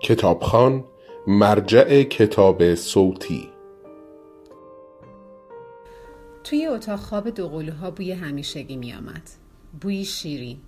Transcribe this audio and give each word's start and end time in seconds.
کتابخان 0.00 0.84
مرجع 1.26 2.02
کتاب 2.02 2.74
صوتی 2.74 3.48
توی 6.44 6.66
اتاق 6.66 6.98
خواب 6.98 7.30
دوقلوها 7.30 7.90
بوی 7.90 8.12
همیشگی 8.12 8.76
می 8.76 8.92
آمد. 8.92 9.30
بوی 9.80 10.04
شیرین. 10.04 10.58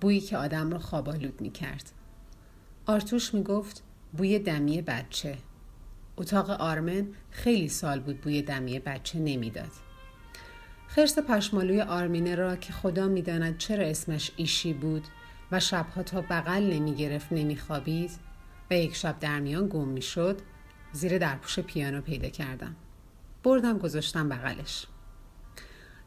بویی 0.00 0.20
که 0.20 0.36
آدم 0.36 0.70
را 0.70 0.78
خوابالود 0.78 1.40
می 1.40 1.50
کرد. 1.50 1.92
آرتوش 2.86 3.34
می 3.34 3.42
گفت 3.42 3.82
بوی 4.16 4.38
دمی 4.38 4.82
بچه. 4.82 5.36
اتاق 6.16 6.50
آرمن 6.50 7.08
خیلی 7.30 7.68
سال 7.68 8.00
بود 8.00 8.20
بوی 8.20 8.42
دمی 8.42 8.78
بچه 8.78 9.18
نمی‌داد. 9.18 9.72
خرس 10.86 11.18
پشمالوی 11.18 11.80
آرمینه 11.80 12.34
را 12.34 12.56
که 12.56 12.72
خدا 12.72 13.06
می‌داند 13.06 13.58
چرا 13.58 13.84
اسمش 13.84 14.30
ایشی 14.36 14.72
بود 14.72 15.04
و 15.52 15.60
شبها 15.60 16.02
تا 16.02 16.20
بغل 16.20 16.62
نمی 16.62 16.94
گرفت 16.94 17.32
نمی 17.32 17.56
خوابید 17.56 18.27
و 18.70 18.74
یک 18.74 18.96
شب 18.96 19.18
در 19.18 19.40
میان 19.40 19.68
گم 19.68 19.88
می 19.88 20.02
شد 20.02 20.40
زیر 20.92 21.18
درپوش 21.18 21.58
پیانو 21.58 22.00
پیدا 22.00 22.28
کردم. 22.28 22.76
بردم 23.42 23.78
گذاشتم 23.78 24.28
بغلش. 24.28 24.86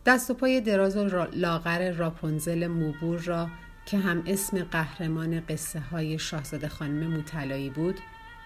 دست 0.05 0.29
و 0.29 0.33
پای 0.33 0.61
دراز 0.61 0.97
و 0.97 1.27
لاغر 1.33 1.91
راپونزل 1.91 2.67
موبور 2.67 3.19
را 3.19 3.49
که 3.85 3.97
هم 3.97 4.23
اسم 4.27 4.63
قهرمان 4.63 5.39
قصه 5.49 5.79
های 5.79 6.19
شاهزاده 6.19 6.67
خانم 6.67 7.07
موتلایی 7.07 7.69
بود 7.69 7.99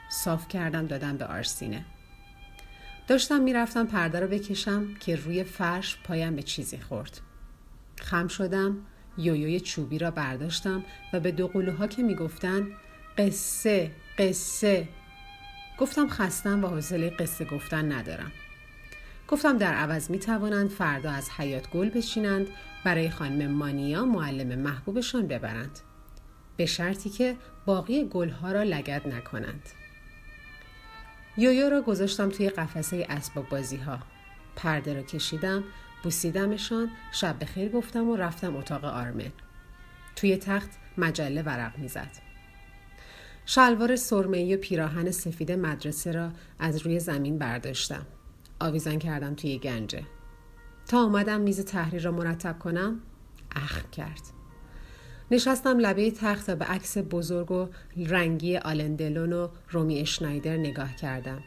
صاف 0.09 0.47
کردم 0.47 0.85
دادم 0.85 1.17
به 1.17 1.25
آرسینه 1.25 1.85
داشتم 3.07 3.41
می‌رفتم 3.41 3.87
پرده 3.87 4.19
رو 4.19 4.27
بکشم 4.27 4.93
که 4.93 5.15
روی 5.15 5.43
فرش 5.43 5.97
پایم 6.03 6.35
به 6.35 6.43
چیزی 6.43 6.77
خورد 6.77 7.19
خم 8.01 8.27
شدم 8.27 8.77
یویوی 9.17 9.59
چوبی 9.59 9.99
را 9.99 10.11
برداشتم 10.11 10.83
و 11.13 11.19
به 11.19 11.31
دو 11.31 11.47
قلوها 11.47 11.87
که 11.87 12.03
می‌گفتن 12.03 12.67
قصه 13.17 13.91
قصه. 14.17 14.87
گفتم 15.77 16.09
خستم 16.09 16.63
و 16.63 16.67
حوصله 16.67 17.09
قصه 17.09 17.45
گفتن 17.45 17.91
ندارم. 17.91 18.31
گفتم 19.27 19.57
در 19.57 19.73
عوض 19.73 20.11
می 20.11 20.19
توانند 20.19 20.69
فردا 20.69 21.11
از 21.11 21.29
حیات 21.29 21.69
گل 21.69 21.89
بشینند 21.89 22.47
برای 22.83 23.09
خانم 23.09 23.51
مانیا 23.51 24.05
معلم 24.05 24.59
محبوبشان 24.59 25.27
ببرند. 25.27 25.79
به 26.57 26.65
شرطی 26.65 27.09
که 27.09 27.35
باقی 27.65 28.05
گلها 28.05 28.51
را 28.51 28.63
لگد 28.63 29.07
نکنند. 29.07 29.69
یویو 31.37 31.69
را 31.69 31.81
گذاشتم 31.81 32.29
توی 32.29 32.49
قفسه 32.49 33.05
اسباب 33.09 33.49
بازی 33.49 33.77
ها 33.77 33.99
پرده 34.55 34.93
را 34.93 35.01
کشیدم 35.01 35.63
بوسیدمشان 36.03 36.91
شب 37.11 37.35
بخیر 37.39 37.69
گفتم 37.69 38.09
و 38.09 38.15
رفتم 38.15 38.55
اتاق 38.55 38.85
آرمن. 38.85 39.31
توی 40.15 40.37
تخت 40.37 40.69
مجله 40.97 41.41
ورق 41.41 41.77
می‌زد. 41.77 42.24
شلوار 43.45 43.95
سرمه‌ای 43.95 44.55
و 44.55 44.59
پیراهن 44.59 45.11
سفید 45.11 45.51
مدرسه 45.51 46.11
را 46.11 46.31
از 46.59 46.77
روی 46.77 46.99
زمین 46.99 47.37
برداشتم. 47.37 48.05
آویزان 48.59 48.99
کردم 48.99 49.35
توی 49.35 49.57
گنجه. 49.57 50.03
تا 50.87 51.03
آمدم 51.05 51.41
میز 51.41 51.65
تحریر 51.65 52.03
را 52.03 52.11
مرتب 52.11 52.59
کنم 52.59 52.99
اخم 53.55 53.89
کرد. 53.89 54.21
نشستم 55.31 55.79
لبه 55.79 56.11
تخت 56.11 56.49
و 56.49 56.55
به 56.55 56.65
عکس 56.65 56.97
بزرگ 56.97 57.51
و 57.51 57.69
رنگی 57.97 58.57
آلندلون 58.57 59.33
و 59.33 59.47
رومی 59.69 59.99
اشنایدر 59.99 60.57
نگاه 60.57 60.95
کردم 60.95 61.43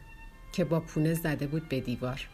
که 0.52 0.64
با 0.64 0.80
پونه 0.80 1.14
زده 1.14 1.46
بود 1.46 1.68
به 1.68 1.80
دیوار. 1.80 2.28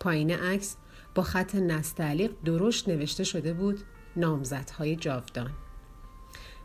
پایین 0.00 0.30
عکس 0.30 0.76
با 1.14 1.22
خط 1.22 1.54
نستعلیق 1.54 2.30
درشت 2.44 2.88
نوشته 2.88 3.24
شده 3.24 3.52
بود 3.52 3.80
نامزدهای 4.16 4.96
جاودان. 4.96 5.50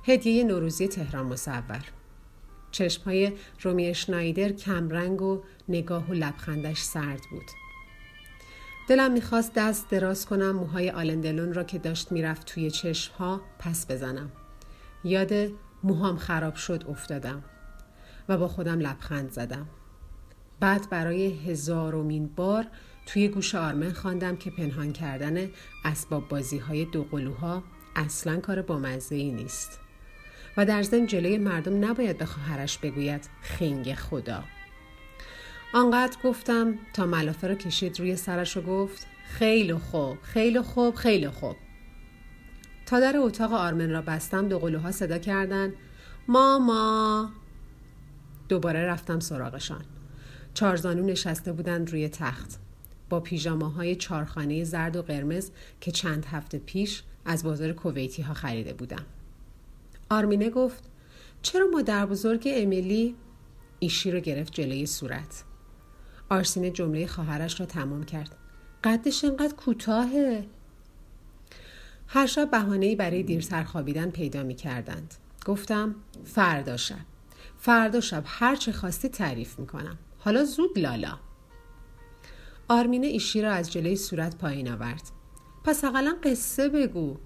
هدیه 0.03 0.43
نوروزی 0.43 0.87
تهران 0.87 1.25
مصور. 1.25 1.83
چشمهای 2.71 3.31
رومی 3.61 3.85
اشنایدر 3.85 4.49
کمرنگ 4.49 5.21
و 5.21 5.43
نگاه 5.69 6.09
و 6.09 6.13
لبخندش 6.13 6.81
سرد 6.81 7.21
بود. 7.31 7.45
دلم 8.89 9.11
می‌خواست 9.11 9.53
دست 9.53 9.89
دراز 9.89 10.25
کنم 10.25 10.51
موهای 10.51 10.89
آلندلون 10.89 11.53
را 11.53 11.63
که 11.63 11.79
داشت 11.79 12.11
می‌رفت 12.11 12.45
توی 12.45 12.71
چشمها 12.71 13.41
پس 13.59 13.91
بزنم. 13.91 14.31
یاد 15.03 15.33
موهام 15.83 16.17
خراب 16.17 16.55
شد 16.55 16.83
افتادم 16.89 17.43
و 18.29 18.37
با 18.37 18.47
خودم 18.47 18.79
لبخند 18.79 19.31
زدم. 19.31 19.67
بعد 20.59 20.89
برای 20.89 21.27
هزارمین 21.27 22.27
بار 22.27 22.65
توی 23.05 23.27
گوش 23.27 23.55
آرمن 23.55 23.93
خواندم 23.93 24.35
که 24.35 24.51
پنهان 24.51 24.93
کردن 24.93 25.49
اسباب 25.85 26.27
بازی 26.27 26.57
های 26.57 26.85
دو 26.85 27.03
قلوها 27.03 27.63
اصلا 27.95 28.39
کار 28.39 28.61
بامزه 28.61 29.15
ای 29.15 29.31
نیست. 29.31 29.79
و 30.59 30.65
در 30.65 30.83
ضمن 30.83 31.05
جلوی 31.05 31.37
مردم 31.37 31.85
نباید 31.85 32.17
به 32.17 32.25
خواهرش 32.25 32.77
بگوید 32.77 33.29
خنگ 33.41 33.93
خدا. 33.93 34.43
آنقدر 35.73 36.17
گفتم 36.23 36.73
تا 36.93 37.05
ملافه 37.05 37.47
رو 37.47 37.55
کشید 37.55 37.99
روی 37.99 38.15
سرش 38.15 38.57
و 38.57 38.61
گفت 38.61 39.07
خیلی 39.29 39.73
خوب 39.73 40.17
خیلی 40.21 40.61
خوب 40.61 40.95
خیلی 40.95 41.29
خوب. 41.29 41.55
تا 42.85 42.99
در 42.99 43.17
اتاق 43.17 43.53
آرمن 43.53 43.89
را 43.89 44.01
بستم 44.01 44.47
دو 44.47 44.59
قلوها 44.59 44.91
صدا 44.91 45.17
کردن 45.17 45.73
ماما 46.27 47.29
دوباره 48.49 48.85
رفتم 48.85 49.19
سراغشان. 49.19 49.85
چارزانو 50.53 51.05
نشسته 51.05 51.53
بودند 51.53 51.91
روی 51.91 52.09
تخت. 52.09 52.59
با 53.09 53.19
پیژاماهای 53.19 53.95
چارخانه 53.95 54.63
زرد 54.63 54.95
و 54.95 55.01
قرمز 55.01 55.51
که 55.81 55.91
چند 55.91 56.25
هفته 56.25 56.57
پیش 56.57 57.03
از 57.25 57.43
بازار 57.43 57.73
کویتی 57.73 58.21
ها 58.21 58.33
خریده 58.33 58.73
بودم. 58.73 59.05
آرمینه 60.09 60.49
گفت 60.49 60.83
چرا 61.41 61.67
مادر 61.67 62.05
بزرگ 62.05 62.43
امیلی 62.51 63.15
ایشی 63.79 64.11
رو 64.11 64.19
گرفت 64.19 64.53
جلوی 64.53 64.85
صورت؟ 64.85 65.43
آرسینه 66.29 66.71
جمله 66.71 67.07
خواهرش 67.07 67.59
را 67.59 67.65
تمام 67.65 68.03
کرد. 68.03 68.35
قدش 68.83 69.25
انقدر 69.25 69.55
کوتاهه. 69.55 70.47
هر 72.07 72.25
شب 72.25 72.51
بهانه‌ای 72.51 72.95
برای 72.95 73.23
دیرتر 73.23 73.63
خوابیدن 73.63 74.09
پیدا 74.09 74.43
می 74.43 74.55
کردند. 74.55 75.13
گفتم 75.45 75.95
فردا 76.25 76.77
شب. 76.77 76.95
فردا 77.57 78.01
شب 78.01 78.23
هر 78.25 78.55
چه 78.55 78.71
خواستی 78.71 79.09
تعریف 79.09 79.59
می 79.59 79.67
کنم. 79.67 79.97
حالا 80.19 80.43
زود 80.43 80.79
لالا. 80.79 81.19
آرمینه 82.67 83.07
ایشی 83.07 83.41
را 83.41 83.51
از 83.51 83.71
جلوی 83.71 83.95
صورت 83.95 84.37
پایین 84.37 84.71
آورد. 84.71 85.01
پس 85.63 85.83
اقلا 85.83 86.15
قصه 86.23 86.69
بگو. 86.69 87.17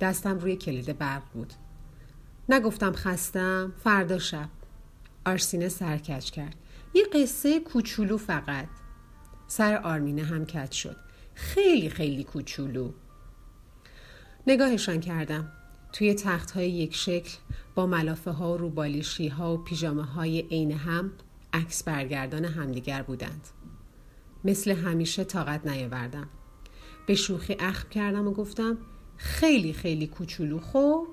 دستم 0.00 0.38
روی 0.38 0.56
کلید 0.56 0.98
برق 0.98 1.22
بود. 1.34 1.52
نگفتم 2.50 2.92
خستم 2.92 3.72
فردا 3.84 4.18
شب. 4.18 4.48
آرسینه 5.26 5.68
سرکش 5.68 6.30
کرد. 6.30 6.54
یه 6.94 7.04
قصه 7.12 7.60
کوچولو 7.60 8.16
فقط. 8.16 8.68
سر 9.46 9.76
آرمینه 9.76 10.22
هم 10.22 10.46
کج 10.46 10.72
شد. 10.72 10.96
خیلی 11.34 11.90
خیلی 11.90 12.24
کوچولو. 12.24 12.92
نگاهشان 14.46 15.00
کردم. 15.00 15.52
توی 15.92 16.14
تخت 16.14 16.50
های 16.50 16.70
یک 16.70 16.94
شکل 16.94 17.36
با 17.74 17.86
ملافه 17.86 18.30
ها 18.30 18.54
و 18.54 18.56
روبالیشی 18.56 19.28
ها 19.28 19.54
و 19.54 19.64
پیژامه 19.64 20.04
های 20.04 20.40
عین 20.40 20.72
هم 20.72 21.12
عکس 21.52 21.82
برگردان 21.82 22.44
همدیگر 22.44 23.02
بودند. 23.02 23.48
مثل 24.44 24.70
همیشه 24.70 25.24
طاقت 25.24 25.66
نیاوردم. 25.66 26.28
به 27.06 27.14
شوخی 27.14 27.56
اخم 27.60 27.88
کردم 27.88 28.28
و 28.28 28.32
گفتم 28.32 28.78
خیلی 29.16 29.72
خیلی 29.72 30.06
کوچولو. 30.06 30.58
خوب 30.58 31.08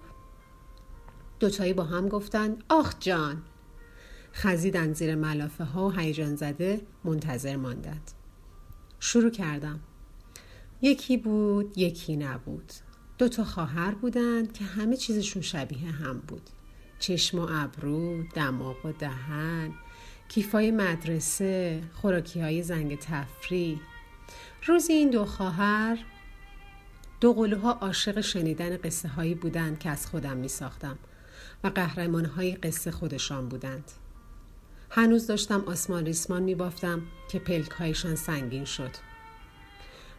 دوتایی 1.46 1.74
با 1.74 1.84
هم 1.84 2.10
گفتند 2.10 2.64
آخ 2.70 2.94
جان. 3.00 3.42
خزیدن 4.34 4.94
زیر 4.94 5.16
ملافه 5.16 5.64
ها 5.64 5.88
و 5.88 5.92
هیجان 5.92 6.36
زده 6.36 6.82
منتظر 7.04 7.56
ماندند. 7.56 8.12
شروع 9.00 9.30
کردم. 9.30 9.80
یکی 10.82 11.18
بود 11.18 11.78
یکی 11.78 12.18
نبود. 12.18 12.72
دو 13.18 13.30
تا 13.30 13.44
خواهر 13.44 13.92
بودند 13.92 14.54
که 14.54 14.66
همه 14.66 14.98
چیزشون 14.98 15.42
شبیه 15.42 15.92
هم 15.92 16.20
بود. 16.20 16.50
چشم 17.00 17.40
و 17.40 17.48
ابرو 17.52 18.24
دماغ 18.24 18.86
و 18.86 18.92
دهن 18.92 19.74
کیفای 20.30 20.72
مدرسه 20.72 21.84
خوراکی 21.94 22.42
های 22.42 22.64
زنگ 22.64 23.00
تفریح. 23.00 23.80
روزی 24.66 24.94
این 24.94 25.10
دو 25.10 25.26
خواهر 25.26 25.98
دو 27.22 27.34
قلوها 27.34 27.72
عاشق 27.72 28.22
شنیدن 28.22 28.78
قصه 28.78 29.08
هایی 29.08 29.36
بودند 29.36 29.80
که 29.80 29.90
از 29.90 30.08
خودم 30.08 30.38
می 30.38 30.48
ساختم 30.48 30.98
و 31.66 31.68
قهرمان 31.68 32.26
های 32.26 32.52
قصه 32.52 32.92
خودشان 32.92 33.50
بودند. 33.50 33.92
هنوز 34.90 35.28
داشتم 35.28 35.64
آسمان 35.68 36.06
ریسمان 36.06 36.44
می 36.44 36.56
بافتم 36.56 37.02
که 37.32 37.40
پلک 37.40 37.72
هایشان 37.72 38.16
سنگین 38.16 38.66
شد. 38.66 38.92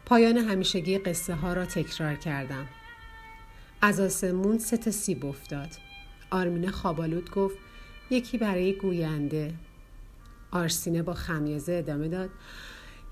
پایان 0.07 0.37
همیشگی 0.37 0.99
قصه 0.99 1.35
ها 1.35 1.53
را 1.53 1.67
تکرار 1.67 2.15
کردم. 2.15 2.67
از 3.81 4.01
آسمون 4.01 4.59
سه 4.59 4.77
تا 4.77 4.91
سیب 4.91 5.27
افتاد. 5.27 5.69
آرمینه 6.31 6.71
خوابالود 6.71 7.31
گفت 7.31 7.57
یکی 8.11 8.39
برای 8.39 8.73
گوینده. 8.73 9.55
آرسینه 10.51 11.03
با 11.03 11.15
خمیازه 11.15 11.73
ادامه 11.73 12.09
داد 12.09 12.31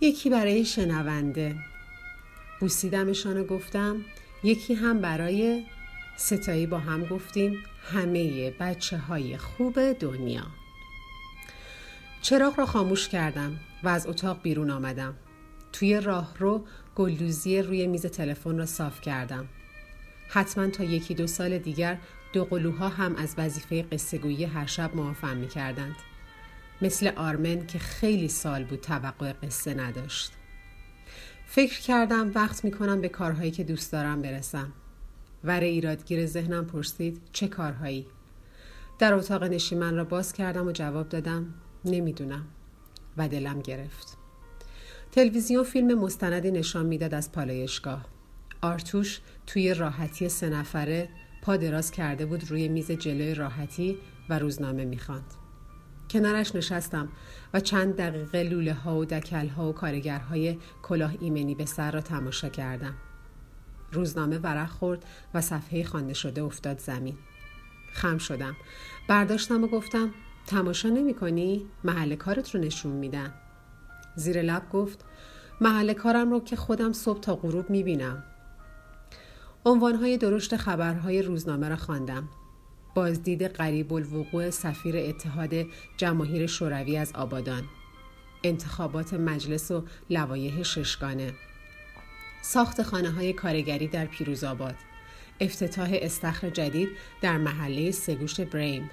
یکی 0.00 0.31
برای 0.31 0.64
شنونده. 0.64 1.56
بوسیدمشان 2.60 3.36
و 3.36 3.44
گفتم 3.44 4.04
یکی 4.44 4.75
هم 4.75 5.00
برای 5.00 5.64
ستایی 6.16 6.66
با 6.66 6.78
هم 6.78 7.05
گفتیم 7.05 7.62
همه 7.93 8.50
بچه 8.50 8.99
های 8.99 9.37
خوب 9.37 9.93
دنیا 9.93 10.46
چراغ 12.22 12.58
را 12.58 12.66
خاموش 12.66 13.08
کردم 13.08 13.61
و 13.82 13.88
از 13.88 14.06
اتاق 14.06 14.43
بیرون 14.43 14.70
آمدم 14.70 15.14
توی 15.72 16.00
راه 16.00 16.34
رو 16.38 16.64
گلدوزی 16.94 17.62
روی 17.62 17.87
میز 17.87 18.06
تلفن 18.06 18.58
را 18.58 18.66
صاف 18.66 19.00
کردم 19.00 19.49
حتما 20.28 20.66
تا 20.66 20.84
یکی 20.84 21.14
دو 21.14 21.26
سال 21.26 21.58
دیگر 21.58 21.99
دو 22.32 22.44
قلوها 22.44 22.88
هم 22.88 23.17
از 23.17 23.34
وظیفه 23.38 23.82
قصهگویی 23.82 24.44
هر 24.44 24.67
شب 24.67 24.96
معافم 24.96 25.37
می 25.37 25.49
کردند. 25.49 25.96
مثل 26.82 27.12
آرمن 27.17 27.67
که 27.67 27.78
خیلی 27.78 28.28
سال 28.28 28.64
بود 28.64 28.81
توقع 28.81 29.32
قصه 29.32 29.75
نداشت. 29.75 30.32
فکر 31.46 31.81
کردم 31.81 32.32
وقت 32.34 32.64
می 32.64 32.70
کنم 32.70 33.00
به 33.00 33.08
کارهایی 33.08 33.50
که 33.50 33.64
دوست 33.64 33.93
دارم 33.93 34.22
برسم. 34.22 34.72
ور 35.44 35.61
ایرادگیر 35.61 36.26
ذهنم 36.26 36.67
پرسید 36.67 37.20
چه 37.32 37.49
کارهایی؟ 37.49 38.06
در 38.99 39.14
اتاق 39.14 39.44
نشیمن 39.44 39.96
را 39.96 40.05
باز 40.05 40.32
کردم 40.32 40.67
و 40.67 40.73
جواب 40.73 41.08
دادم 41.08 41.55
نمی‌دونم 41.85 42.46
و 43.17 43.29
دلم 43.29 43.61
گرفت. 43.61 44.17
تلویزیون 45.12 45.64
فیلم 45.64 45.99
مستندی 45.99 46.50
نشان 46.50 46.87
می‌داد 46.87 47.14
از 47.14 47.32
پالایشگاه. 47.32 48.06
آرتوش 48.62 49.20
توی 49.46 49.75
راحتی 49.75 50.29
سه 50.29 50.49
نفره 50.49 51.08
پا 51.43 51.56
دراز 51.56 51.91
کرده 51.91 52.26
بود 52.26 52.50
روی 52.50 52.69
میز 52.69 52.91
جلوی 52.91 53.35
راحتی 53.35 53.99
و 54.29 54.38
روزنامه 54.38 54.85
می‌خواند. 54.85 55.35
کنارش 56.11 56.55
نشستم 56.55 57.08
و 57.55 57.61
چند 57.61 57.96
دقیقه 57.96 58.43
لوله 58.43 58.73
ها 58.73 58.99
و 58.99 59.05
دکل 59.05 59.49
ها 59.49 59.69
و 59.69 59.73
کارگرهای 59.73 60.58
کلاه 60.82 61.14
ایمنی 61.20 61.55
به 61.55 61.64
سر 61.64 61.91
را 61.91 62.00
تماشا 62.00 62.49
کردم. 62.49 62.94
روزنامه 63.94 64.38
ورق 64.38 64.69
خورد 64.69 65.05
و 65.35 65.41
صفحه 65.41 65.85
خوانده 65.85 66.14
شده 66.14 66.43
افتاد 66.43 66.79
زمین. 66.79 67.14
خم 67.93 68.19
شدم. 68.19 68.56
برداشتم 69.08 69.64
و 69.64 69.67
گفتم 69.67 70.14
تماشا 70.46 70.88
نمی 70.88 71.14
کنی؟ 71.14 71.67
محل 71.85 72.14
کارت 72.14 72.55
رو 72.55 72.61
نشون 72.61 72.93
میدن. 72.93 73.35
زیر 74.17 74.43
لب 74.43 74.70
گفت 74.73 75.05
محل 75.61 75.93
کارم 75.93 76.31
رو 76.31 76.41
که 76.41 76.56
خودم 76.56 76.93
صبح 76.93 77.20
تا 77.20 77.37
غروب 77.37 77.70
می 77.70 77.82
بینم. 77.82 78.23
عنوانهای 79.64 80.19
درشت 80.19 80.56
خبرهای 80.56 81.23
روزنامه 81.23 81.69
را 81.69 81.76
خواندم. 81.76 82.29
بازدید 82.94 83.43
قریب 83.43 83.93
الوقوع 83.93 84.50
سفیر 84.50 84.96
اتحاد 84.96 85.55
جماهیر 85.96 86.46
شوروی 86.46 86.96
از 86.96 87.12
آبادان 87.14 87.62
انتخابات 88.44 89.14
مجلس 89.14 89.70
و 89.70 89.85
لوایح 90.11 90.62
ششگانه 90.62 91.32
ساخت 92.44 92.82
خانه 92.82 93.11
های 93.11 93.32
کارگری 93.32 93.88
در 93.88 94.06
پیروزآباد. 94.06 94.75
افتتاح 95.41 95.91
استخر 95.93 96.50
جدید 96.50 96.88
در 97.23 97.38
محله 97.38 97.91
سگوش 97.91 98.41
بریم. 98.41 98.91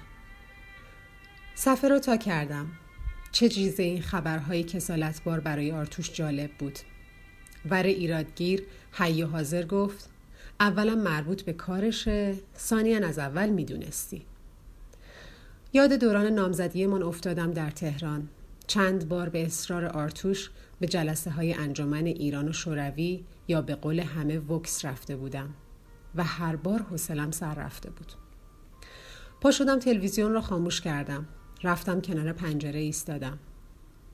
صفحه 1.54 1.90
رو 1.90 1.98
تا 1.98 2.16
کردم. 2.16 2.66
چه 3.32 3.48
چیزه 3.48 3.82
این 3.82 4.02
خبرهای 4.02 4.62
کسالتبار 4.62 5.40
برای 5.40 5.72
آرتوش 5.72 6.12
جالب 6.12 6.50
بود؟ 6.58 6.78
ور 7.70 7.82
ایرادگیر 7.82 8.62
حی 8.92 9.22
حاضر 9.22 9.66
گفت 9.66 10.10
اولا 10.60 10.94
مربوط 10.94 11.42
به 11.42 11.52
کارشه 11.52 12.34
ثانیا 12.56 13.06
از 13.06 13.18
اول 13.18 13.48
می‌دونستی. 13.48 14.22
یاد 15.72 15.92
دوران 15.92 16.26
نامزدی 16.26 16.86
من 16.86 17.02
افتادم 17.02 17.50
در 17.50 17.70
تهران. 17.70 18.28
چند 18.66 19.08
بار 19.08 19.28
به 19.28 19.46
اصرار 19.46 19.84
آرتوش 19.84 20.50
به 20.80 20.88
جلسه 20.88 21.30
های 21.30 21.54
انجمن 21.54 22.06
ایران 22.06 22.48
و 22.48 22.52
شوروی 22.52 23.24
یا 23.52 23.62
به 23.62 23.74
قول 23.74 24.00
همه 24.00 24.38
وکس 24.38 24.84
رفته 24.84 25.16
بودم 25.16 25.54
و 26.14 26.24
هر 26.24 26.56
بار 26.56 26.82
حوصلم 26.82 27.30
سر 27.30 27.54
رفته 27.54 27.90
بود 27.90 28.12
پا 29.40 29.50
شدم 29.50 29.78
تلویزیون 29.78 30.32
را 30.32 30.40
خاموش 30.40 30.80
کردم 30.80 31.26
رفتم 31.62 32.00
کنار 32.00 32.32
پنجره 32.32 32.80
ایستادم 32.80 33.38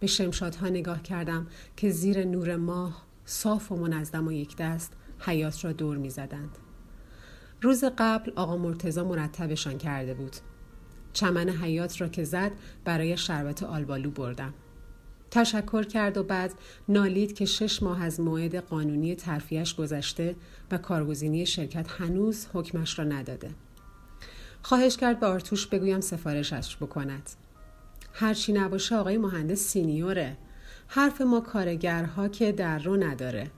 به 0.00 0.06
شمشادها 0.06 0.68
نگاه 0.68 1.02
کردم 1.02 1.46
که 1.76 1.90
زیر 1.90 2.24
نور 2.24 2.56
ماه 2.56 3.06
صاف 3.24 3.72
و 3.72 3.76
منظم 3.76 4.26
و 4.26 4.32
یک 4.32 4.56
دست 4.56 4.92
حیات 5.18 5.64
را 5.64 5.72
دور 5.72 5.96
می 5.96 6.10
زدند. 6.10 6.58
روز 7.62 7.84
قبل 7.98 8.32
آقا 8.36 8.56
مرتزا 8.56 9.04
مرتبشان 9.04 9.78
کرده 9.78 10.14
بود. 10.14 10.36
چمن 11.12 11.48
حیات 11.48 12.00
را 12.00 12.08
که 12.08 12.24
زد 12.24 12.52
برای 12.84 13.16
شربت 13.16 13.62
آلبالو 13.62 14.10
بردم. 14.10 14.54
تشکر 15.30 15.82
کرد 15.82 16.16
و 16.16 16.22
بعد 16.22 16.54
نالید 16.88 17.34
که 17.34 17.44
شش 17.44 17.82
ماه 17.82 18.04
از 18.04 18.20
موعد 18.20 18.56
قانونی 18.56 19.14
ترفیهش 19.14 19.74
گذشته 19.74 20.34
و 20.70 20.78
کارگزینی 20.78 21.46
شرکت 21.46 21.86
هنوز 21.90 22.46
حکمش 22.52 22.98
را 22.98 23.04
نداده. 23.04 23.50
خواهش 24.62 24.96
کرد 24.96 25.20
به 25.20 25.26
آرتوش 25.26 25.66
بگویم 25.66 26.00
سفارشش 26.00 26.76
بکند. 26.76 27.30
هرچی 28.12 28.52
نباشه 28.52 28.96
آقای 28.96 29.18
مهندس 29.18 29.58
سینیوره. 29.58 30.36
حرف 30.88 31.20
ما 31.20 31.40
کارگرها 31.40 32.28
که 32.28 32.52
در 32.52 32.78
رو 32.78 32.96
نداره. 32.96 33.50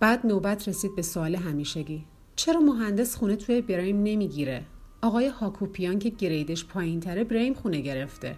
بعد 0.00 0.26
نوبت 0.26 0.68
رسید 0.68 0.96
به 0.96 1.02
سوال 1.02 1.34
همیشگی 1.34 2.04
چرا 2.36 2.60
مهندس 2.60 3.16
خونه 3.16 3.36
توی 3.36 3.60
بریم 3.60 4.02
نمی‌گیره 4.02 4.64
آقای 5.02 5.26
هاکوپیان 5.26 5.98
که 5.98 6.08
گریدش 6.08 6.64
پایین 6.64 7.00
تره 7.00 7.24
بریم 7.24 7.54
خونه 7.54 7.80
گرفته 7.80 8.36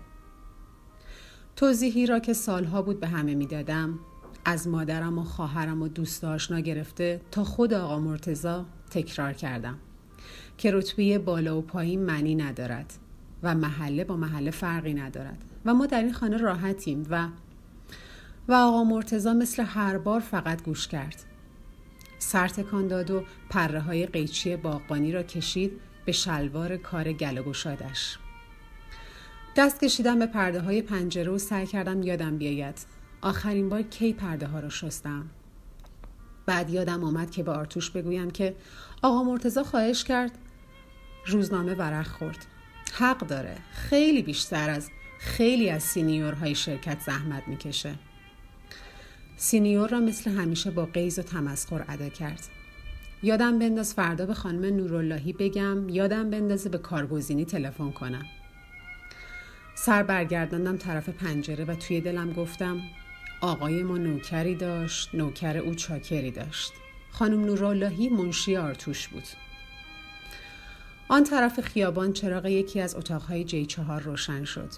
توضیحی 1.58 2.06
را 2.06 2.18
که 2.18 2.32
سالها 2.32 2.82
بود 2.82 3.00
به 3.00 3.06
همه 3.06 3.34
می‌دادم 3.34 3.98
از 4.44 4.68
مادرم 4.68 5.18
و 5.18 5.24
خواهرم 5.24 5.82
و 5.82 5.88
دوست 5.88 6.24
آشنا 6.24 6.60
گرفته 6.60 7.20
تا 7.30 7.44
خود 7.44 7.74
آقا 7.74 7.98
مرتزا 7.98 8.66
تکرار 8.90 9.32
کردم 9.32 9.78
که 10.58 10.70
رتبه 10.72 11.18
بالا 11.18 11.58
و 11.58 11.62
پایین 11.62 12.02
معنی 12.02 12.34
ندارد 12.34 12.94
و 13.42 13.54
محله 13.54 14.04
با 14.04 14.16
محله 14.16 14.50
فرقی 14.50 14.94
ندارد 14.94 15.44
و 15.64 15.74
ما 15.74 15.86
در 15.86 16.02
این 16.02 16.12
خانه 16.12 16.36
راحتیم 16.36 17.06
و 17.10 17.28
و 18.48 18.52
آقا 18.52 18.84
مرتزا 18.84 19.32
مثل 19.32 19.62
هر 19.62 19.98
بار 19.98 20.20
فقط 20.20 20.62
گوش 20.62 20.88
کرد 20.88 21.24
سرتکان 22.18 22.88
داد 22.88 23.10
و 23.10 23.22
پره 23.50 23.80
های 23.80 24.06
قیچی 24.06 24.56
باغبانی 24.56 25.12
را 25.12 25.22
کشید 25.22 25.72
به 26.04 26.12
شلوار 26.12 26.76
کار 26.76 27.12
گل 27.12 27.42
گشادش. 27.42 28.18
دست 29.56 29.84
کشیدم 29.84 30.18
به 30.18 30.26
پرده 30.26 30.60
های 30.60 30.82
پنجره 30.82 31.32
و 31.32 31.38
سعی 31.38 31.66
کردم 31.66 32.02
یادم 32.02 32.38
بیاید. 32.38 32.78
آخرین 33.20 33.68
بار 33.68 33.82
کی 33.82 34.12
پرده 34.12 34.46
ها 34.46 34.60
را 34.60 34.68
شستم؟ 34.68 35.26
بعد 36.46 36.70
یادم 36.70 37.04
آمد 37.04 37.30
که 37.30 37.42
به 37.42 37.52
آرتوش 37.52 37.90
بگویم 37.90 38.30
که 38.30 38.54
آقا 39.02 39.22
مرتزا 39.22 39.64
خواهش 39.64 40.04
کرد 40.04 40.38
روزنامه 41.26 41.74
ورق 41.74 42.06
خورد. 42.06 42.46
حق 42.94 43.18
داره. 43.18 43.56
خیلی 43.72 44.22
بیشتر 44.22 44.70
از 44.70 44.90
خیلی 45.18 45.70
از 45.70 45.82
سینیورهای 45.82 46.54
شرکت 46.54 47.00
زحمت 47.00 47.42
می‌کشه. 47.48 47.94
سینیور 49.36 49.88
را 49.88 50.00
مثل 50.00 50.30
همیشه 50.30 50.70
با 50.70 50.86
قیز 50.86 51.18
و 51.18 51.22
تمسخر 51.22 51.84
ادا 51.88 52.08
کرد. 52.08 52.48
یادم 53.22 53.58
بنداز 53.58 53.94
فردا 53.94 54.26
به 54.26 54.34
خانم 54.34 54.76
نوراللهی 54.76 55.32
بگم 55.32 55.88
یادم 55.88 56.30
بندازه 56.30 56.68
به 56.68 56.78
کارگزینی 56.78 57.44
تلفن 57.44 57.90
کنم. 57.90 58.24
سر 59.88 60.02
برگرداندم 60.02 60.76
طرف 60.76 61.08
پنجره 61.08 61.64
و 61.64 61.74
توی 61.74 62.00
دلم 62.00 62.32
گفتم 62.32 62.80
آقای 63.40 63.82
ما 63.82 63.98
نوکری 63.98 64.54
داشت 64.54 65.14
نوکر 65.14 65.56
او 65.56 65.74
چاکری 65.74 66.30
داشت. 66.30 66.72
خانم 67.10 67.44
نوراللهی 67.44 68.08
منشی 68.08 68.56
آرتوش 68.56 69.08
بود. 69.08 69.22
آن 71.08 71.24
طرف 71.24 71.60
خیابان 71.60 72.12
چراغ 72.12 72.46
یکی 72.46 72.80
از 72.80 72.94
اتاقهای 72.96 73.44
جی 73.44 73.66
چهار 73.66 74.00
روشن 74.02 74.44
شد. 74.44 74.68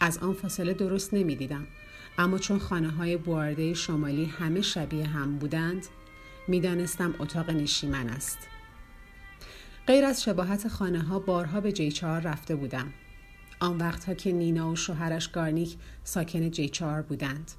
از 0.00 0.18
آن 0.18 0.34
فاصله 0.34 0.74
درست 0.74 1.14
نمی‌دیدم 1.14 1.66
اما 2.18 2.38
چون 2.38 2.58
خانه 2.58 2.90
های 2.90 3.16
بوارده 3.16 3.74
شمالی 3.74 4.24
همه 4.24 4.60
شبیه 4.60 5.06
هم 5.06 5.38
بودند 5.38 5.86
می‌دانستم 6.48 7.14
اتاق 7.18 7.50
نشیمن 7.50 8.08
است. 8.08 8.38
غیر 9.86 10.04
از 10.04 10.22
شباهت 10.22 10.68
خانه 10.68 11.02
ها 11.02 11.18
بارها 11.18 11.60
به 11.60 11.72
جیچار 11.72 12.20
رفته 12.20 12.56
بودم. 12.56 12.92
آن 13.64 13.78
وقتها 13.78 14.14
که 14.14 14.32
نینا 14.32 14.70
و 14.70 14.76
شوهرش 14.76 15.28
گارنیک 15.28 15.76
ساکن 16.04 16.50
جیچار 16.50 17.02
بودند 17.02 17.50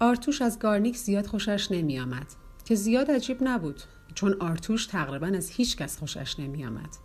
آرتوش 0.00 0.42
از 0.42 0.58
گارنیک 0.58 0.96
زیاد 0.96 1.26
خوشش 1.26 1.72
نمی 1.72 2.00
آمد 2.00 2.26
که 2.64 2.74
زیاد 2.74 3.10
عجیب 3.10 3.38
نبود 3.40 3.82
چون 4.14 4.36
آرتوش 4.40 4.86
تقریبا 4.86 5.26
از 5.26 5.50
هیچ 5.50 5.76
کس 5.76 5.98
خوشش 5.98 6.40
نمی 6.40 6.66
آمد. 6.66 6.96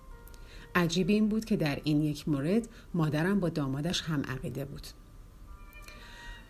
عجیب 0.75 1.09
این 1.09 1.29
بود 1.29 1.45
که 1.45 1.57
در 1.57 1.81
این 1.83 2.01
یک 2.01 2.29
مورد 2.29 2.67
مادرم 2.93 3.39
با 3.39 3.49
دامادش 3.49 4.01
هم 4.01 4.21
عقیده 4.21 4.65
بود. 4.65 4.87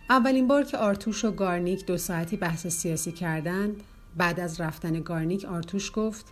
اولین 0.09 0.47
بار 0.47 0.63
که 0.63 0.77
آرتوش 0.77 1.25
و 1.25 1.31
گارنیک 1.31 1.85
دو 1.85 1.97
ساعتی 1.97 2.37
بحث 2.37 2.67
سیاسی 2.67 3.11
کردند 3.11 3.83
بعد 4.17 4.39
از 4.39 4.61
رفتن 4.61 5.01
گارنیک 5.01 5.45
آرتوش 5.45 5.91
گفت 5.95 6.25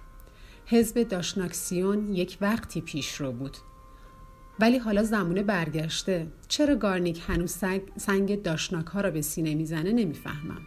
حزب 0.65 1.03
داشناکسیون 1.03 2.13
یک 2.13 2.37
وقتی 2.41 2.81
پیش 2.81 3.13
رو 3.13 3.31
بود 3.31 3.57
ولی 4.59 4.77
حالا 4.77 5.03
زمونه 5.03 5.43
برگشته. 5.43 6.27
چرا 6.47 6.75
گارنیک 6.75 7.21
هنوز 7.27 7.51
سنگ, 7.51 7.81
سنگ 7.97 8.41
داشناک 8.41 8.85
ها 8.85 9.01
را 9.01 9.11
به 9.11 9.21
سینه 9.21 9.55
می‌زنه 9.55 9.91
نمی‌فهمم. 9.91 10.61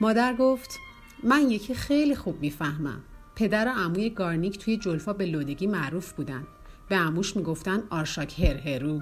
مادر 0.00 0.34
گفت 0.36 0.78
من 1.22 1.50
یکی 1.50 1.74
خیلی 1.74 2.14
خوب 2.14 2.40
می‌فهمم. 2.40 3.02
پدر 3.36 3.68
و 3.68 3.70
عموی 3.70 4.10
گارنیک 4.10 4.58
توی 4.58 4.76
جلفا 4.76 5.12
به 5.12 5.26
لودگی 5.26 5.66
معروف 5.66 6.12
بودن. 6.12 6.46
به 6.88 6.96
عموش 6.96 7.36
می‌گفتن 7.36 7.82
آرشاک 7.90 8.40
هرهرو 8.40 9.00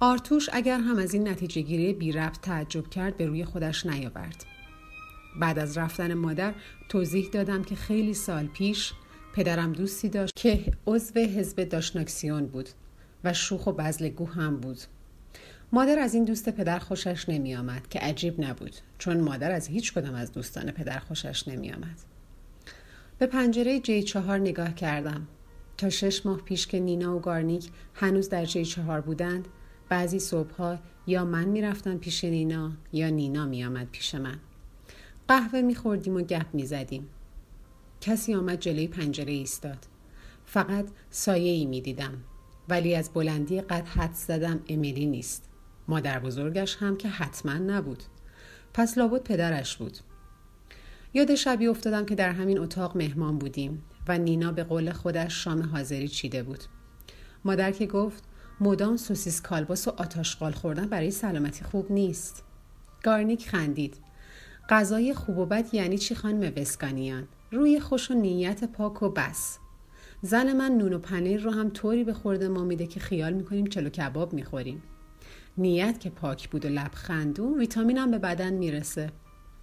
آرتوش 0.00 0.48
اگر 0.52 0.80
هم 0.80 0.98
از 0.98 1.14
این 1.14 1.28
نتیجه 1.28 1.62
گیری 1.62 1.92
بی 1.92 2.12
ربط 2.12 2.40
تعجب 2.40 2.90
کرد 2.90 3.16
به 3.16 3.26
روی 3.26 3.44
خودش 3.44 3.86
نیاورد. 3.86 4.44
بعد 5.40 5.58
از 5.58 5.78
رفتن 5.78 6.14
مادر 6.14 6.54
توضیح 6.88 7.28
دادم 7.32 7.64
که 7.64 7.74
خیلی 7.74 8.14
سال 8.14 8.46
پیش 8.46 8.92
پدرم 9.34 9.72
دوستی 9.72 10.08
داشت 10.08 10.32
که 10.36 10.64
عضو 10.86 11.20
حزب 11.20 11.64
داشناکسیون 11.64 12.46
بود 12.46 12.68
و 13.24 13.32
شوخ 13.32 13.66
و 13.66 13.72
بزلگو 13.72 14.26
هم 14.26 14.56
بود. 14.56 14.78
مادر 15.72 15.98
از 15.98 16.14
این 16.14 16.24
دوست 16.24 16.48
پدر 16.48 16.78
خوشش 16.78 17.28
نمی 17.28 17.56
آمد 17.56 17.88
که 17.88 17.98
عجیب 17.98 18.40
نبود 18.40 18.74
چون 18.98 19.20
مادر 19.20 19.52
از 19.52 19.68
هیچ 19.68 19.94
کدام 19.94 20.14
از 20.14 20.32
دوستان 20.32 20.70
پدر 20.70 20.98
خوشش 20.98 21.48
نمی 21.48 21.72
آمد. 21.72 21.98
به 23.18 23.26
پنجره 23.26 23.80
جی 23.80 24.02
چهار 24.02 24.38
نگاه 24.38 24.74
کردم. 24.74 25.28
تا 25.78 25.90
شش 25.90 26.26
ماه 26.26 26.40
پیش 26.40 26.66
که 26.66 26.80
نینا 26.80 27.16
و 27.16 27.20
گارنیک 27.20 27.70
هنوز 27.94 28.28
در 28.28 28.44
جی 28.44 28.64
چهار 28.64 29.00
بودند 29.00 29.48
بعضی 29.88 30.18
صبحها 30.18 30.78
یا 31.06 31.24
من 31.24 31.44
می‌رفتم 31.44 31.98
پیش 31.98 32.24
نینا 32.24 32.72
یا 32.92 33.10
نینا 33.10 33.46
میآمد 33.46 33.88
پیش 33.90 34.14
من. 34.14 34.38
قهوه 35.28 35.60
میخوردیم 35.60 36.16
و 36.16 36.20
گپ 36.20 36.46
می‌زدیم 36.52 37.08
کسی 38.02 38.34
آمد 38.34 38.60
جلوی 38.60 38.88
پنجره 38.88 39.32
ایستاد. 39.32 39.78
فقط 40.46 40.86
سایه 41.10 41.52
ای 41.52 41.66
می‌دیدم. 41.66 42.14
ولی 42.68 42.94
از 42.94 43.10
بلندی 43.14 43.60
قد 43.60 43.86
حد 43.86 44.12
زدم 44.14 44.60
امیلی 44.68 45.06
نیست. 45.06 45.48
مادر 45.88 46.18
بزرگش 46.18 46.76
هم 46.76 46.96
که 46.96 47.08
حتما 47.08 47.52
نبود. 47.52 48.02
پس 48.74 48.98
لابد 48.98 49.22
پدرش 49.22 49.76
بود. 49.76 49.98
یاد 51.14 51.34
شبی 51.34 51.66
افتادم 51.66 52.06
که 52.06 52.14
در 52.14 52.32
همین 52.32 52.58
اتاق 52.58 52.96
مهمان 52.96 53.38
بودیم 53.38 53.82
و 54.08 54.18
نینا 54.18 54.52
به 54.52 54.64
قول 54.64 54.92
خودش 54.92 55.44
شام 55.44 55.62
حاضری 55.62 56.08
چیده 56.08 56.42
بود. 56.42 56.64
مادر 57.44 57.72
که 57.72 57.86
گفت 57.86 58.24
مدام 58.60 58.96
سوسیس 58.96 59.42
کالباس 59.42 59.88
و 59.88 59.90
آتاشقال 59.96 60.52
خوردن 60.52 60.86
برای 60.86 61.10
سلامتی 61.10 61.64
خوب 61.64 61.92
نیست. 61.92 62.44
گارنیک 63.02 63.48
خندید. 63.48 63.96
غذای 64.68 65.14
خوب 65.14 65.38
و 65.38 65.46
بد 65.46 65.74
یعنی 65.74 65.98
چی 65.98 66.14
خانم 66.14 66.52
وسکانیان؟ 66.56 67.28
روی 67.52 67.80
خوش 67.80 68.10
و 68.10 68.14
نیت 68.14 68.64
پاک 68.64 69.02
و 69.02 69.08
بس. 69.08 69.58
زن 70.22 70.52
من 70.52 70.72
نون 70.72 70.92
و 70.92 70.98
پنیر 70.98 71.40
رو 71.42 71.50
هم 71.50 71.70
طوری 71.70 72.04
به 72.04 72.14
خورده 72.14 72.48
ما 72.48 72.64
میده 72.64 72.86
که 72.86 73.00
خیال 73.00 73.32
می‌کنیم 73.32 73.66
چلو 73.66 73.88
کباب 73.88 74.32
می‌خوریم. 74.32 74.82
نیت 75.58 76.00
که 76.00 76.10
پاک 76.10 76.50
بود 76.50 76.64
و 76.64 76.68
لبخندون 76.68 77.58
ویتامینم 77.58 78.10
به 78.10 78.18
بدن 78.18 78.52
می‌رسه. 78.52 79.12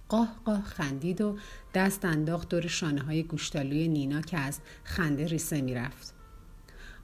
قاه 0.08 0.36
قاه 0.44 0.62
خندید 0.62 1.20
و 1.20 1.36
دست 1.74 2.04
انداخت 2.04 2.48
دور 2.48 2.66
شانه 2.66 3.00
های 3.00 3.22
گوشتالوی 3.22 3.88
نینا 3.88 4.20
که 4.20 4.38
از 4.38 4.60
خنده 4.84 5.26
ریسه 5.26 5.60
می‌رفت. 5.60 6.14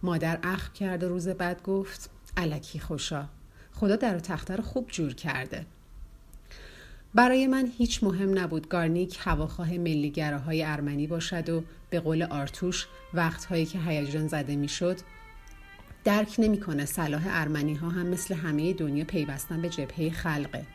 مادر 0.02 0.38
اخم 0.42 0.72
کرد 0.72 1.04
و 1.04 1.08
روز 1.08 1.28
بعد 1.28 1.62
گفت 1.62 2.10
علکی 2.36 2.80
خوشا 2.80 3.28
خدا 3.72 3.96
در 3.96 4.16
و 4.16 4.20
تخته 4.20 4.62
خوب 4.62 4.88
جور 4.88 5.14
کرده. 5.14 5.66
برای 7.16 7.46
من 7.46 7.66
هیچ 7.78 8.04
مهم 8.04 8.38
نبود 8.38 8.68
گارنیک 8.68 9.16
هواخواه 9.20 9.72
ملیگراهای 9.72 10.64
ارمنی 10.64 11.06
باشد 11.06 11.48
و 11.48 11.62
به 11.90 12.00
قول 12.00 12.22
آرتوش 12.22 12.86
وقتهایی 13.14 13.66
که 13.66 13.78
هیجان 13.78 14.28
زده 14.28 14.56
می‌شد 14.56 14.96
درک 16.04 16.34
نمی‌کنه 16.38 16.84
صلاح 16.84 17.22
ارمنی 17.26 17.74
ها 17.74 17.88
هم 17.88 18.06
مثل 18.06 18.34
همه 18.34 18.72
دنیا 18.72 19.04
پیوستن 19.04 19.62
به 19.62 19.68
جبهه 19.68 20.10
خلقه 20.10 20.66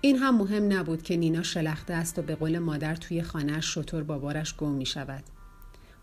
این 0.00 0.16
هم 0.16 0.36
مهم 0.36 0.72
نبود 0.72 1.02
که 1.02 1.16
نینا 1.16 1.42
شلخته 1.42 1.94
است 1.94 2.18
و 2.18 2.22
به 2.22 2.34
قول 2.34 2.58
مادر 2.58 2.94
توی 2.94 3.22
خانه 3.22 3.60
شطور 3.60 4.02
بابارش 4.02 4.56
گم 4.56 4.72
می 4.72 4.86
شود. 4.86 5.24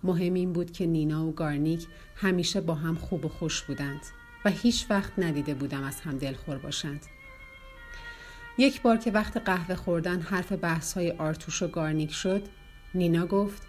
مهم 0.04 0.34
این 0.34 0.54
بود 0.54 0.72
که 0.72 0.86
نینا 0.86 1.28
و 1.28 1.32
گارنیک 1.32 1.88
همیشه 2.16 2.62
با 2.62 2.76
هم 2.76 2.96
خوب 2.96 3.26
و 3.26 3.30
خوش 3.30 3.62
بودند 3.62 4.02
و 4.46 4.50
هیچ 4.50 4.86
وقت 4.90 5.12
ندیده 5.18 5.54
بودم 5.54 5.84
از 5.84 6.02
هم 6.02 6.18
دلخور 6.18 6.58
باشند. 6.58 7.02
یک 8.58 8.82
بار 8.82 8.98
که 8.98 9.12
وقت 9.12 9.38
قهوه 9.38 9.76
خوردن 9.76 10.22
حرف 10.22 10.52
بحث 10.52 10.94
های 10.94 11.12
آرتوش 11.12 11.62
و 11.64 11.68
گارنیک 11.68 12.12
شد 12.12 12.44
نینا 12.94 13.26
گفت 13.26 13.62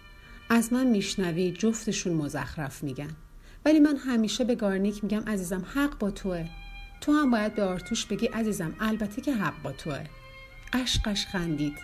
از 0.49 0.73
من 0.73 0.87
میشنوی 0.87 1.51
جفتشون 1.51 2.13
مزخرف 2.13 2.83
میگن. 2.83 3.09
ولی 3.65 3.79
من 3.79 3.95
همیشه 3.95 4.43
به 4.43 4.55
گارنیک 4.55 5.03
میگم 5.03 5.23
عزیزم 5.27 5.65
حق 5.73 5.97
با 5.99 6.11
توه. 6.11 6.45
تو 7.01 7.11
هم 7.11 7.31
باید 7.31 7.55
به 7.55 7.63
آرتوش 7.63 8.05
بگی 8.05 8.25
عزیزم 8.25 8.75
البته 8.79 9.21
که 9.21 9.33
حق 9.33 9.61
با 9.63 9.71
توه. 9.71 10.03
قش 10.73 10.99
قش 11.05 11.25
خندید. 11.25 11.77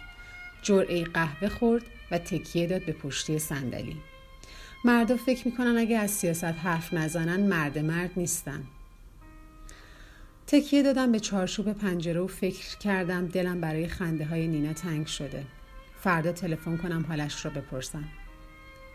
جرعه 0.62 1.04
قهوه 1.04 1.50
خورد 1.50 1.84
و 2.12 2.18
تکیه 2.18 2.68
داد 2.68 2.86
به 2.86 2.92
پشتی 2.92 3.40
صندلی. 3.40 3.98
مردا 4.86 5.18
فکر 5.18 5.48
می‌کنن 5.48 5.78
اگه 5.78 5.98
از 5.98 6.12
سیاست 6.12 6.44
حرف 6.44 6.94
نزنن 6.94 7.40
مرد 7.40 7.78
مرد 7.78 8.12
نیستن. 8.18 8.64
تکیه 10.48 10.84
دادم 10.84 11.12
به 11.12 11.20
چارچوب 11.20 11.74
پنجره 11.74 12.22
و 12.22 12.28
فکر 12.28 12.78
کردم 12.78 13.28
دلم 13.28 13.62
برای 13.62 13.88
خنده 13.88 14.26
های 14.26 14.48
نینا 14.48 14.74
تنگ 14.74 15.08
شده. 15.08 15.44
فردا 16.00 16.32
تلفن 16.32 16.78
کنم 16.78 17.06
حالش 17.08 17.46
را 17.46 17.52
بپرسم. 17.52 18.04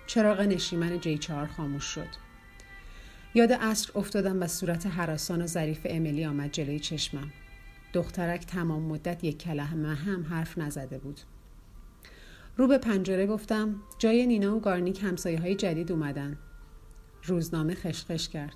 چراغ 0.07 0.40
نشیمن 0.40 1.00
جی 1.00 1.19
چهار 1.19 1.47
خاموش 1.47 1.85
شد. 1.85 2.09
یاد 3.35 3.52
عصر 3.52 3.92
افتادم 3.95 4.42
و 4.42 4.47
صورت 4.47 4.87
حراسان 4.87 5.42
و 5.42 5.47
ظریف 5.47 5.80
امیلی 5.85 6.25
آمد 6.25 6.52
جلوی 6.52 6.78
چشمم. 6.78 7.30
دخترک 7.92 8.47
تمام 8.47 8.83
مدت 8.83 9.25
یک 9.25 9.38
کلمه 9.38 9.95
هم 9.95 10.23
حرف 10.23 10.59
نزده 10.59 10.99
بود. 10.99 11.21
رو 12.57 12.66
به 12.66 12.78
پنجره 12.78 13.26
گفتم 13.26 13.75
جای 13.99 14.26
نینا 14.26 14.57
و 14.57 14.61
گارنیک 14.61 15.02
همسایه 15.02 15.40
های 15.40 15.54
جدید 15.54 15.92
اومدن. 15.92 16.38
روزنامه 17.25 17.75
خشخش 17.75 18.28
کرد. 18.28 18.54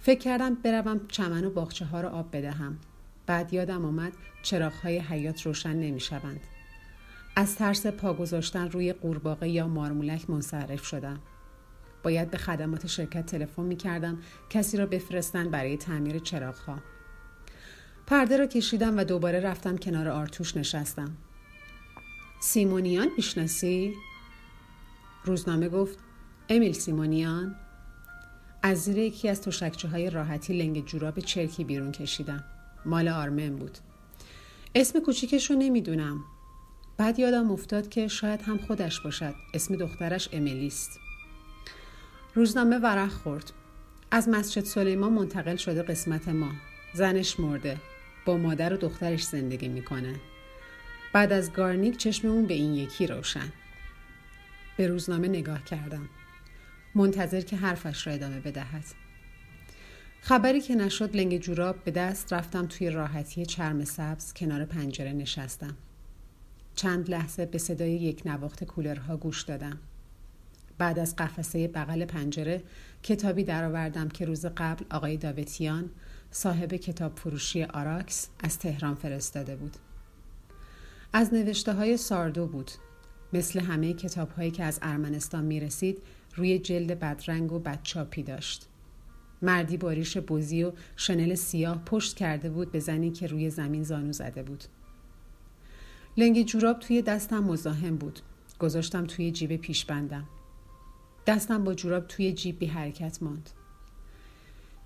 فکر 0.00 0.18
کردم 0.18 0.54
بروم 0.54 1.00
چمن 1.08 1.44
و 1.44 1.50
باخچه 1.50 1.84
ها 1.84 2.00
رو 2.00 2.08
آب 2.08 2.36
بدهم 2.36 2.78
بعد 3.26 3.54
یادم 3.54 3.84
آمد 3.84 4.12
چراغ 4.42 4.72
های 4.72 4.98
حیات 4.98 5.42
روشن 5.42 5.76
نمی 5.76 6.00
شوند. 6.00 6.40
از 7.36 7.56
ترس 7.56 7.86
پا 7.86 8.14
گذاشتن 8.14 8.70
روی 8.70 8.92
قورباغه 8.92 9.48
یا 9.48 9.68
مارمولک 9.68 10.30
منصرف 10.30 10.84
شدم 10.84 11.20
باید 12.02 12.30
به 12.30 12.38
خدمات 12.38 12.86
شرکت 12.86 13.26
تلفن 13.26 13.62
می 13.62 13.76
کردم 13.76 14.18
کسی 14.50 14.76
را 14.76 14.86
بفرستن 14.86 15.50
برای 15.50 15.76
تعمیر 15.76 16.18
چراغ 16.18 16.56
ها. 16.56 16.78
پرده 18.06 18.36
را 18.36 18.46
کشیدم 18.46 18.98
و 18.98 19.04
دوباره 19.04 19.40
رفتم 19.40 19.76
کنار 19.76 20.08
آرتوش 20.08 20.56
نشستم. 20.56 21.16
سیمونیان 22.40 23.08
می‌شناسی؟ 23.16 23.94
روزنامه 25.24 25.68
گفت 25.68 25.98
امیل 26.48 26.72
سیمونیان 26.72 27.56
از 28.62 28.78
زیر 28.78 28.98
یکی 28.98 29.28
از 29.28 29.42
تشکچه 29.42 29.88
های 29.88 30.10
راحتی 30.10 30.58
لنگ 30.58 30.84
جوراب 30.84 31.20
چرکی 31.20 31.64
بیرون 31.64 31.92
کشیدم. 31.92 32.44
مال 32.84 33.08
آرمن 33.08 33.56
بود. 33.56 33.78
اسم 34.74 35.00
کوچیکش 35.00 35.50
رو 35.50 35.56
نمی‌دونم. 35.56 36.24
بعد 36.96 37.18
یادم 37.18 37.50
افتاد 37.50 37.88
که 37.88 38.08
شاید 38.08 38.42
هم 38.42 38.58
خودش 38.58 39.00
باشد. 39.00 39.34
اسم 39.54 39.76
دخترش 39.76 40.28
امیلیست. 40.32 41.00
روزنامه 42.34 42.78
ورق 42.78 43.10
خورد. 43.10 43.52
از 44.10 44.28
مسجد 44.28 44.64
سلیمان 44.64 45.12
منتقل 45.12 45.56
شده 45.56 45.82
قسمت 45.82 46.28
ما. 46.28 46.50
زنش 46.94 47.40
مرده. 47.40 47.76
با 48.24 48.36
مادر 48.36 48.74
و 48.74 48.76
دخترش 48.76 49.22
زندگی 49.22 49.68
می‌کنه. 49.68 50.14
بعد 51.12 51.32
از 51.32 51.52
گارنیک 51.52 51.96
چشممون 51.96 52.46
به 52.46 52.54
این 52.54 52.74
یکی 52.74 53.06
روشن. 53.06 53.52
به 54.76 54.86
روزنامه 54.86 55.28
نگاه 55.28 55.64
کردم. 55.64 56.08
منتظر 56.98 57.40
که 57.40 57.56
حرفش 57.56 58.06
را 58.06 58.12
ادامه 58.12 58.40
بدهد. 58.40 58.84
خبری 60.20 60.60
که 60.60 60.74
نشد 60.74 61.16
لنگ 61.16 61.38
جوراب 61.38 61.84
به 61.84 61.90
دست 61.90 62.32
رفتم 62.32 62.66
توی 62.66 62.90
راحتی 62.90 63.46
چرم 63.46 63.84
سبز 63.84 64.32
کنار 64.32 64.64
پنجره 64.64 65.12
نشستم. 65.12 65.76
چند 66.74 67.10
لحظه 67.10 67.46
به 67.46 67.58
صدای 67.58 67.92
یک 67.92 68.22
نواخت 68.24 68.64
کولرها 68.64 69.16
گوش 69.16 69.42
دادم. 69.42 69.78
بعد 70.78 70.98
از 70.98 71.16
قفسه 71.16 71.68
بغل 71.68 72.04
پنجره 72.04 72.62
کتابی 73.02 73.44
درآوردم 73.44 74.08
که 74.08 74.24
روز 74.24 74.46
قبل 74.46 74.84
آقای 74.90 75.16
داوتیان 75.16 75.90
صاحب 76.30 76.74
کتاب 76.74 77.18
فروشی 77.18 77.64
آراکس 77.64 78.28
از 78.40 78.58
تهران 78.58 78.94
فرستاده 78.94 79.56
بود. 79.56 79.76
از 81.12 81.34
نوشته 81.34 81.72
های 81.72 81.96
ساردو 81.96 82.46
بود. 82.46 82.70
مثل 83.32 83.60
همه 83.60 83.92
کتاب 83.92 84.30
هایی 84.30 84.50
که 84.50 84.64
از 84.64 84.78
ارمنستان 84.82 85.44
می 85.44 85.60
رسید 85.60 85.98
روی 86.38 86.58
جلد 86.58 86.98
بدرنگ 86.98 87.52
و 87.52 87.58
بدچاپی 87.58 88.22
داشت. 88.22 88.68
مردی 89.42 89.76
باریش 89.76 90.16
بزی 90.16 90.64
و 90.64 90.72
شنل 90.96 91.34
سیاه 91.34 91.82
پشت 91.84 92.16
کرده 92.16 92.50
بود 92.50 92.72
به 92.72 92.78
زنی 92.78 93.10
که 93.10 93.26
روی 93.26 93.50
زمین 93.50 93.82
زانو 93.82 94.12
زده 94.12 94.42
بود. 94.42 94.64
لنگ 96.16 96.42
جوراب 96.42 96.78
توی 96.78 97.02
دستم 97.02 97.44
مزاحم 97.44 97.96
بود. 97.96 98.20
گذاشتم 98.58 99.06
توی 99.06 99.30
جیب 99.30 99.56
پیش 99.56 99.84
بندم. 99.84 100.24
دستم 101.26 101.64
با 101.64 101.74
جوراب 101.74 102.06
توی 102.06 102.32
جیب 102.32 102.58
بی 102.58 102.66
حرکت 102.66 103.22
ماند. 103.22 103.50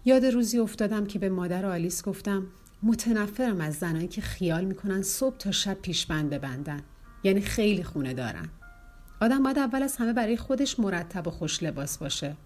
یاد 0.05 0.25
روزی 0.25 0.59
افتادم 0.59 1.07
که 1.07 1.19
به 1.19 1.29
مادر 1.29 1.67
آلیس 1.67 2.03
گفتم 2.03 2.47
متنفرم 2.83 3.61
از 3.61 3.75
زنایی 3.75 4.09
که 4.09 4.21
خیال 4.21 4.65
می‌کنن 4.65 5.03
صبح 5.03 5.37
تا 5.37 5.51
شب 5.51 5.75
پیشبند 5.75 6.31
ببندن 6.31 6.83
یعنی 7.25 7.41
خیلی 7.41 7.85
خونه 7.85 8.15
دارن 8.15 8.49
آدم 9.23 9.43
باید 9.43 9.59
اول 9.59 9.83
از 9.83 9.97
همه 9.97 10.13
برای 10.13 10.37
خودش 10.37 10.81
مرتب 10.81 11.27
و 11.27 11.31
خوش 11.31 11.63
لباس 11.63 11.99
باشه. 11.99 12.37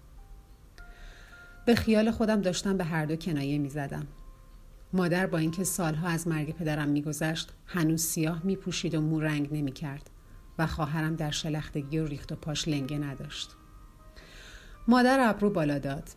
به 1.65 1.75
خیال 1.75 2.11
خودم 2.11 2.41
داشتم 2.41 2.77
به 2.77 2.83
هر 2.83 3.05
دو 3.05 3.15
کنایه 3.15 3.57
می 3.57 3.69
زدم. 3.69 4.07
مادر 4.93 5.27
با 5.27 5.37
اینکه 5.37 5.63
سالها 5.63 6.07
از 6.07 6.27
مرگ 6.27 6.55
پدرم 6.55 6.89
میگذشت 6.89 7.53
هنوز 7.65 8.01
سیاه 8.01 8.41
می 8.43 8.55
پوشید 8.55 8.95
و 8.95 9.01
مو 9.01 9.19
رنگ 9.19 9.53
نمی 9.53 9.71
کرد 9.71 10.09
و 10.59 10.67
خواهرم 10.67 11.15
در 11.15 11.31
شلختگی 11.31 11.99
و 11.99 12.05
ریخت 12.05 12.31
و 12.31 12.35
پاش 12.35 12.67
لنگه 12.67 12.97
نداشت. 12.97 13.51
مادر 14.87 15.29
ابرو 15.29 15.49
بالا 15.49 15.79
داد. 15.79 16.09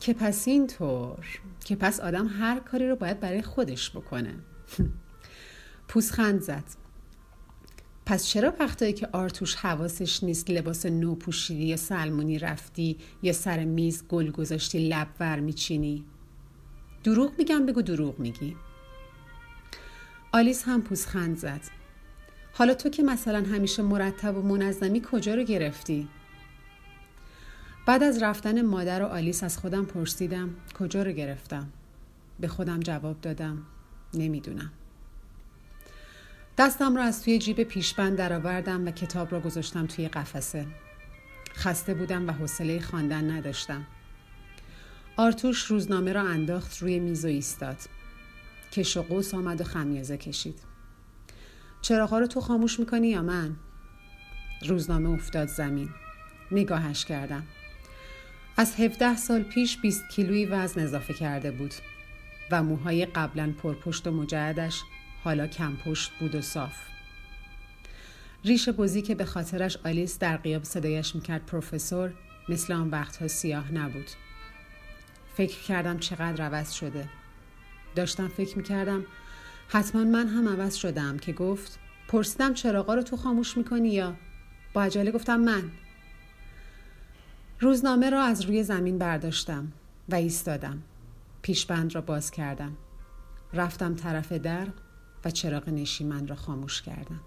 که 0.00 0.14
پس 0.14 0.48
اینطور؟ 0.48 1.26
که 1.64 1.76
پس 1.76 2.00
آدم 2.00 2.26
هر 2.26 2.60
کاری 2.60 2.88
رو 2.88 2.96
باید 2.96 3.20
برای 3.20 3.42
خودش 3.42 3.90
بکنه. 3.90 4.34
پوزخند 5.88 6.40
زد. 6.40 6.83
پس 8.06 8.26
چرا 8.26 8.54
وقتایی 8.60 8.92
که 8.92 9.08
آرتوش 9.12 9.54
حواسش 9.54 10.24
نیست 10.24 10.50
لباس 10.50 10.86
نو 10.86 11.14
پوشیدی 11.14 11.64
یا 11.64 11.76
سلمونی 11.76 12.38
رفتی 12.38 12.98
یا 13.22 13.32
سر 13.32 13.64
میز 13.64 14.08
گل 14.08 14.30
گذاشتی 14.30 14.88
لب 14.88 15.08
ور 15.20 15.40
میچینی؟ 15.40 16.04
دروغ 17.04 17.32
میگم 17.38 17.66
بگو 17.66 17.82
دروغ 17.82 18.18
میگی. 18.18 18.56
آلیس 20.32 20.62
هم 20.66 20.82
پوزخند 20.82 21.38
زد. 21.38 21.60
حالا 22.52 22.74
تو 22.74 22.88
که 22.88 23.02
مثلا 23.02 23.38
همیشه 23.38 23.82
مرتب 23.82 24.36
و 24.36 24.42
منظمی 24.42 25.02
کجا 25.12 25.34
رو 25.34 25.42
گرفتی؟ 25.42 26.08
بعد 27.86 28.02
از 28.02 28.22
رفتن 28.22 28.62
مادر 28.62 29.02
و 29.02 29.06
آلیس 29.06 29.44
از 29.44 29.58
خودم 29.58 29.84
پرسیدم 29.84 30.50
کجا 30.78 31.02
رو 31.02 31.12
گرفتم؟ 31.12 31.68
به 32.40 32.48
خودم 32.48 32.80
جواب 32.80 33.20
دادم 33.20 33.62
نمی‌دونم. 34.14 34.72
دستم 36.58 36.96
را 36.96 37.02
از 37.02 37.22
توی 37.22 37.38
جیب 37.38 37.62
پیشبند 37.62 38.16
درآوردم 38.16 38.86
و 38.86 38.90
کتاب 38.90 39.32
را 39.32 39.40
گذاشتم 39.40 39.86
توی 39.86 40.08
قفسه. 40.08 40.66
خسته 41.54 41.94
بودم 41.94 42.28
و 42.28 42.32
حوصله 42.32 42.80
خواندن 42.80 43.30
نداشتم. 43.30 43.86
آرتوش 45.16 45.64
روزنامه 45.64 46.12
را 46.12 46.22
انداخت 46.22 46.78
روی 46.82 46.98
میز 46.98 47.24
و 47.24 47.28
ایستاد. 47.28 47.76
کش 48.72 48.96
و 48.96 49.02
قوس 49.02 49.34
آمد 49.34 49.60
و 49.60 49.64
خمیازه 49.64 50.16
کشید. 50.16 50.60
چراغا 51.82 52.18
رو 52.18 52.26
تو 52.26 52.40
خاموش 52.40 52.80
می‌کنی 52.80 53.08
یا 53.08 53.22
من؟ 53.22 53.56
روزنامه 54.66 55.10
افتاد 55.10 55.48
زمین. 55.48 55.88
نگاهش 56.50 57.04
کردم. 57.04 57.42
از 58.56 58.74
17 58.80 59.16
سال 59.16 59.42
پیش 59.42 59.80
20 59.80 60.08
کیلویی 60.08 60.46
وزن 60.46 60.80
اضافه 60.80 61.14
کرده 61.14 61.50
بود 61.50 61.74
و 62.50 62.62
موهای 62.62 63.06
قبلا 63.06 63.54
پرپشت 63.62 64.06
و 64.06 64.10
مجعدش 64.10 64.82
حالا 65.24 65.46
کم 65.46 65.76
پشت 65.76 66.12
بود 66.20 66.34
و 66.34 66.40
صاف. 66.40 66.76
ریش 68.44 68.68
بزی 68.68 69.02
که 69.02 69.14
به 69.14 69.24
خاطرش 69.24 69.76
آلیس 69.84 70.18
در 70.18 70.36
قیاب 70.36 70.64
صدایش 70.64 71.14
می‌کرد 71.14 71.46
پروفسور 71.46 72.12
مثل 72.48 72.72
آن 72.72 72.90
وقتها 72.90 73.28
سیاه 73.28 73.72
نبود. 73.72 74.10
فکر 75.34 75.60
کردم 75.62 75.98
چقدر 75.98 76.44
عوض 76.44 76.72
شده. 76.72 77.08
داشتم 77.94 78.28
فکر 78.28 78.56
می‌کردم 78.56 79.04
حتما 79.68 80.04
من 80.04 80.28
هم 80.28 80.48
عوض 80.48 80.74
شدم 80.74 81.18
که 81.18 81.32
گفت 81.32 81.78
پرسیدم 82.08 82.54
چراغا 82.54 82.94
رو 82.94 83.02
تو 83.02 83.16
خاموش 83.16 83.56
می‌کنی 83.56 83.88
یا 83.88 84.14
با 84.72 84.82
عجله 84.82 85.10
گفتم 85.10 85.40
من 85.40 85.62
روزنامه 87.60 88.10
را 88.10 88.22
از 88.22 88.42
روی 88.42 88.62
زمین 88.62 88.98
برداشتم 88.98 89.72
و 90.08 90.14
ایستادم. 90.14 90.82
پیشبند 91.42 91.94
را 91.94 92.00
باز 92.00 92.30
کردم. 92.30 92.76
رفتم 93.52 93.94
طرف 93.94 94.32
در 94.32 94.66
و 95.24 95.30
چراغ 95.30 95.68
نشیمن 95.68 96.26
را 96.26 96.36
خاموش 96.36 96.82
کردم. 96.82 97.20